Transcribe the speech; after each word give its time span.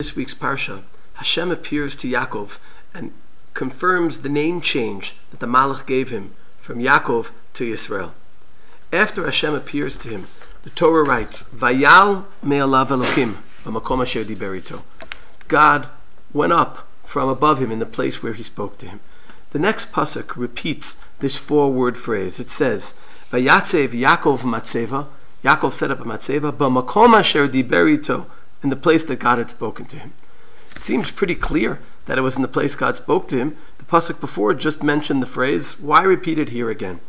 this 0.00 0.16
week's 0.16 0.34
Parsha, 0.34 0.82
Hashem 1.16 1.50
appears 1.50 1.94
to 1.96 2.08
Yaakov 2.08 2.58
and 2.94 3.12
confirms 3.52 4.22
the 4.22 4.30
name 4.30 4.62
change 4.62 5.16
that 5.28 5.40
the 5.40 5.46
Malach 5.46 5.86
gave 5.86 6.08
him 6.08 6.32
from 6.56 6.78
Yaakov 6.78 7.32
to 7.52 7.70
Yisrael. 7.70 8.12
After 8.94 9.26
Hashem 9.26 9.52
appears 9.52 9.98
to 9.98 10.08
him, 10.08 10.26
the 10.62 10.70
Torah 10.70 11.04
writes, 11.04 11.52
Vayal 11.52 12.24
me'alav 12.42 12.88
Elokim 12.88 13.42
b'makom 13.62 14.00
asher 14.00 14.24
diberito. 14.24 14.80
God 15.48 15.90
went 16.32 16.54
up 16.54 16.88
from 17.04 17.28
above 17.28 17.58
him 17.58 17.70
in 17.70 17.78
the 17.78 17.84
place 17.84 18.22
where 18.22 18.32
he 18.32 18.42
spoke 18.42 18.78
to 18.78 18.88
him. 18.88 19.00
The 19.50 19.58
next 19.58 19.92
pasuk 19.92 20.34
repeats 20.34 21.06
this 21.18 21.36
four-word 21.36 21.98
phrase. 21.98 22.40
It 22.40 22.48
says, 22.48 22.98
Vayatzev 23.30 23.88
Yaakov 23.88 24.44
matzeva. 24.44 25.08
Yaakov 25.44 25.72
set 25.72 25.90
up 25.90 26.00
a 26.00 26.04
matzeva, 26.04 26.52
b'makom 26.52 27.12
asher 27.12 27.46
diberito 27.46 28.24
in 28.62 28.68
the 28.68 28.76
place 28.76 29.04
that 29.04 29.18
God 29.18 29.38
had 29.38 29.50
spoken 29.50 29.86
to 29.86 29.98
him. 29.98 30.12
It 30.76 30.82
seems 30.82 31.12
pretty 31.12 31.34
clear 31.34 31.80
that 32.06 32.18
it 32.18 32.22
was 32.22 32.36
in 32.36 32.42
the 32.42 32.48
place 32.48 32.74
God 32.74 32.96
spoke 32.96 33.28
to 33.28 33.36
him. 33.36 33.56
The 33.78 33.84
pasuk 33.84 34.20
before 34.20 34.54
just 34.54 34.82
mentioned 34.82 35.22
the 35.22 35.26
phrase. 35.26 35.80
Why 35.80 36.02
repeat 36.02 36.38
it 36.38 36.50
here 36.50 36.70
again? 36.70 37.00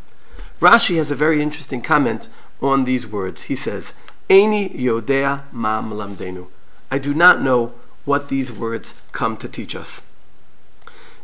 Rashi 0.59 0.97
has 0.97 1.11
a 1.11 1.15
very 1.15 1.41
interesting 1.41 1.81
comment 1.81 2.29
on 2.61 2.83
these 2.83 3.07
words. 3.07 3.43
He 3.43 3.55
says, 3.55 3.93
"Eini 4.29 4.75
yodea 4.77 5.43
ma 5.51 5.81
lamdenu." 5.81 6.47
I 6.91 6.97
do 6.97 7.13
not 7.13 7.41
know 7.41 7.73
what 8.05 8.29
these 8.29 8.51
words 8.51 9.01
come 9.11 9.37
to 9.37 9.47
teach 9.47 9.75
us. 9.75 10.03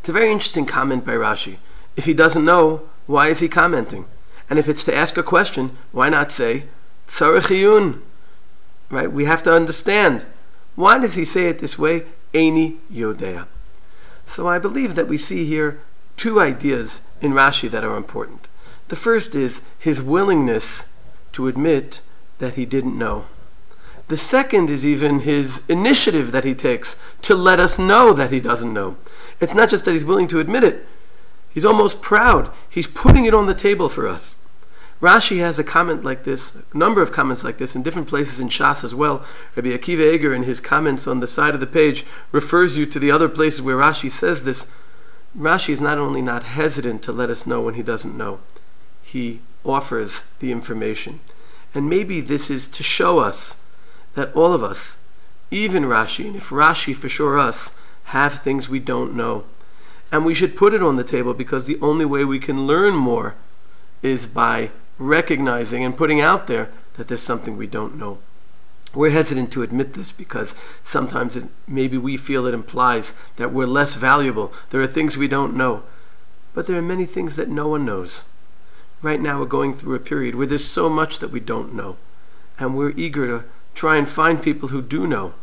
It's 0.00 0.08
a 0.08 0.12
very 0.12 0.30
interesting 0.30 0.66
comment 0.66 1.04
by 1.04 1.12
Rashi. 1.12 1.58
If 1.96 2.04
he 2.06 2.14
doesn't 2.14 2.44
know, 2.44 2.82
why 3.06 3.28
is 3.28 3.40
he 3.40 3.48
commenting? 3.48 4.06
And 4.48 4.58
if 4.58 4.68
it's 4.68 4.84
to 4.84 4.94
ask 4.94 5.16
a 5.16 5.22
question, 5.22 5.76
why 5.92 6.08
not 6.08 6.32
say, 6.32 6.64
Tzarich 7.06 7.50
iyun, 7.50 8.00
Right? 8.90 9.10
We 9.10 9.26
have 9.26 9.42
to 9.44 9.52
understand. 9.52 10.24
Why 10.74 10.98
does 10.98 11.16
he 11.16 11.24
say 11.24 11.48
it 11.48 11.58
this 11.58 11.78
way? 11.78 12.04
Eini 12.32 12.78
Yodea. 12.90 13.46
So 14.24 14.46
I 14.46 14.58
believe 14.58 14.94
that 14.94 15.08
we 15.08 15.18
see 15.18 15.44
here 15.44 15.80
two 16.16 16.40
ideas 16.40 17.06
in 17.20 17.32
Rashi 17.32 17.70
that 17.70 17.84
are 17.84 17.96
important. 17.96 18.48
The 18.88 18.96
first 18.96 19.34
is 19.34 19.68
his 19.78 20.02
willingness 20.02 20.94
to 21.32 21.48
admit 21.48 22.02
that 22.38 22.54
he 22.54 22.66
didn't 22.66 22.98
know. 22.98 23.26
The 24.08 24.16
second 24.16 24.70
is 24.70 24.86
even 24.86 25.20
his 25.20 25.68
initiative 25.68 26.32
that 26.32 26.44
he 26.44 26.54
takes 26.54 27.14
to 27.22 27.34
let 27.34 27.60
us 27.60 27.78
know 27.78 28.12
that 28.14 28.32
he 28.32 28.40
doesn't 28.40 28.72
know. 28.72 28.96
It's 29.40 29.54
not 29.54 29.68
just 29.68 29.84
that 29.84 29.92
he's 29.92 30.04
willing 30.04 30.28
to 30.28 30.40
admit 30.40 30.64
it, 30.64 30.86
he's 31.50 31.66
almost 31.66 32.02
proud. 32.02 32.50
He's 32.68 32.86
putting 32.86 33.26
it 33.26 33.34
on 33.34 33.46
the 33.46 33.54
table 33.54 33.88
for 33.88 34.08
us. 34.08 34.42
Rashi 35.00 35.38
has 35.38 35.60
a 35.60 35.64
comment 35.64 36.04
like 36.04 36.24
this, 36.24 36.64
a 36.72 36.76
number 36.76 37.00
of 37.00 37.12
comments 37.12 37.44
like 37.44 37.58
this 37.58 37.76
in 37.76 37.84
different 37.84 38.08
places 38.08 38.40
in 38.40 38.48
Shas 38.48 38.82
as 38.82 38.94
well. 38.94 39.24
Rabbi 39.54 39.68
Akiva 39.68 40.12
Eger, 40.12 40.34
in 40.34 40.42
his 40.42 40.60
comments 40.60 41.06
on 41.06 41.20
the 41.20 41.28
side 41.28 41.54
of 41.54 41.60
the 41.60 41.68
page, 41.68 42.04
refers 42.32 42.76
you 42.76 42.84
to 42.86 42.98
the 42.98 43.10
other 43.10 43.28
places 43.28 43.62
where 43.62 43.76
Rashi 43.76 44.10
says 44.10 44.44
this. 44.44 44.74
Rashi 45.36 45.70
is 45.70 45.80
not 45.80 45.98
only 45.98 46.20
not 46.20 46.42
hesitant 46.42 47.02
to 47.02 47.12
let 47.12 47.30
us 47.30 47.46
know 47.46 47.62
when 47.62 47.74
he 47.74 47.82
doesn't 47.82 48.16
know, 48.16 48.40
he 49.00 49.40
offers 49.64 50.30
the 50.40 50.50
information. 50.50 51.20
And 51.74 51.88
maybe 51.88 52.20
this 52.20 52.50
is 52.50 52.66
to 52.68 52.82
show 52.82 53.20
us 53.20 53.70
that 54.14 54.34
all 54.34 54.52
of 54.52 54.64
us, 54.64 55.04
even 55.52 55.84
Rashi, 55.84 56.26
and 56.26 56.34
if 56.34 56.50
Rashi 56.50 56.94
for 56.96 57.08
sure 57.08 57.38
us, 57.38 57.78
have 58.04 58.32
things 58.32 58.68
we 58.68 58.80
don't 58.80 59.14
know. 59.14 59.44
And 60.10 60.24
we 60.24 60.34
should 60.34 60.56
put 60.56 60.74
it 60.74 60.82
on 60.82 60.96
the 60.96 61.04
table 61.04 61.34
because 61.34 61.66
the 61.66 61.78
only 61.80 62.04
way 62.04 62.24
we 62.24 62.40
can 62.40 62.66
learn 62.66 62.94
more 62.96 63.36
is 64.02 64.26
by 64.26 64.70
recognizing 64.98 65.84
and 65.84 65.96
putting 65.96 66.20
out 66.20 66.46
there 66.46 66.70
that 66.94 67.08
there's 67.08 67.22
something 67.22 67.56
we 67.56 67.66
don't 67.66 67.96
know. 67.96 68.18
We're 68.94 69.10
hesitant 69.10 69.52
to 69.52 69.62
admit 69.62 69.94
this 69.94 70.12
because 70.12 70.60
sometimes 70.82 71.36
it, 71.36 71.44
maybe 71.66 71.98
we 71.98 72.16
feel 72.16 72.46
it 72.46 72.54
implies 72.54 73.18
that 73.36 73.52
we're 73.52 73.66
less 73.66 73.96
valuable. 73.96 74.52
There 74.70 74.80
are 74.80 74.86
things 74.86 75.16
we 75.16 75.28
don't 75.28 75.56
know. 75.56 75.82
But 76.54 76.66
there 76.66 76.78
are 76.78 76.82
many 76.82 77.04
things 77.04 77.36
that 77.36 77.48
no 77.48 77.68
one 77.68 77.84
knows. 77.84 78.32
Right 79.02 79.20
now, 79.20 79.38
we're 79.38 79.46
going 79.46 79.74
through 79.74 79.94
a 79.94 80.00
period 80.00 80.34
where 80.34 80.46
there's 80.46 80.64
so 80.64 80.88
much 80.88 81.18
that 81.20 81.30
we 81.30 81.38
don't 81.38 81.74
know. 81.74 81.96
And 82.58 82.76
we're 82.76 82.94
eager 82.96 83.26
to 83.26 83.44
try 83.74 83.96
and 83.96 84.08
find 84.08 84.42
people 84.42 84.70
who 84.70 84.82
do 84.82 85.06
know. 85.06 85.34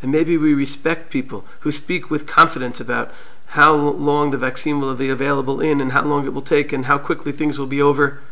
And 0.00 0.10
maybe 0.10 0.38
we 0.38 0.54
respect 0.54 1.12
people 1.12 1.44
who 1.60 1.70
speak 1.70 2.10
with 2.10 2.26
confidence 2.26 2.80
about 2.80 3.12
how 3.48 3.74
long 3.74 4.30
the 4.30 4.38
vaccine 4.38 4.80
will 4.80 4.94
be 4.94 5.10
available 5.10 5.60
in 5.60 5.80
and 5.80 5.92
how 5.92 6.04
long 6.04 6.24
it 6.24 6.32
will 6.32 6.40
take 6.40 6.72
and 6.72 6.86
how 6.86 6.96
quickly 6.96 7.32
things 7.32 7.58
will 7.58 7.66
be 7.66 7.82
over. 7.82 8.22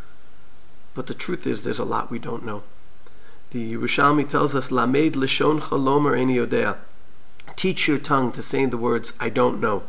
But 1.00 1.06
the 1.06 1.14
truth 1.14 1.46
is, 1.46 1.62
there's 1.62 1.78
a 1.78 1.84
lot 1.86 2.10
we 2.10 2.18
don't 2.18 2.44
know. 2.44 2.62
The 3.52 3.72
Yerushalmi 3.72 4.28
tells 4.28 4.54
us, 4.54 4.70
Lamed 4.70 5.14
leshoncha 5.14 5.70
lomar 5.70 6.12
eni 6.12 6.34
yodea. 6.34 6.76
Teach 7.56 7.88
your 7.88 7.96
tongue 7.96 8.32
to 8.32 8.42
say 8.42 8.66
the 8.66 8.76
words, 8.76 9.14
I 9.18 9.30
don't 9.30 9.62
know. 9.62 9.84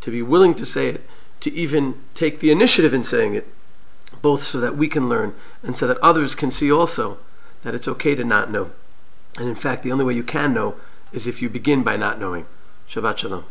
To 0.00 0.10
be 0.10 0.22
willing 0.22 0.54
to 0.54 0.64
say 0.64 0.88
it, 0.88 1.02
to 1.40 1.52
even 1.52 1.96
take 2.14 2.38
the 2.38 2.50
initiative 2.50 2.94
in 2.94 3.02
saying 3.02 3.34
it, 3.34 3.48
both 4.22 4.40
so 4.40 4.58
that 4.60 4.76
we 4.76 4.88
can 4.88 5.10
learn 5.10 5.34
and 5.62 5.76
so 5.76 5.86
that 5.86 5.98
others 5.98 6.34
can 6.34 6.50
see 6.50 6.72
also 6.72 7.18
that 7.60 7.74
it's 7.74 7.86
okay 7.86 8.14
to 8.14 8.24
not 8.24 8.50
know. 8.50 8.70
And 9.38 9.46
in 9.46 9.54
fact, 9.54 9.82
the 9.82 9.92
only 9.92 10.06
way 10.06 10.14
you 10.14 10.22
can 10.22 10.54
know 10.54 10.76
is 11.12 11.26
if 11.26 11.42
you 11.42 11.50
begin 11.50 11.82
by 11.82 11.98
not 11.98 12.18
knowing. 12.18 12.46
Shabbat 12.88 13.18
Shalom. 13.18 13.44